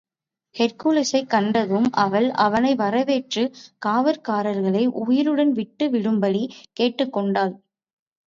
ஹெர்க்குலிஸைக் 0.55 1.27
கண்டதும் 1.27 1.91
அவள் 1.95 2.29
அவனை 2.37 2.75
வரவேற்று 2.75 3.43
காவற்காரனை 3.85 4.87
உயிருடன் 5.01 5.51
விட்டு 5.51 5.87
விடும்படி 5.89 6.43
கேட்டுக் 6.73 7.13
கொண்டாள். 7.13 7.53